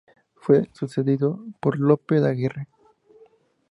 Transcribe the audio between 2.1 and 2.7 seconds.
de Aguirre.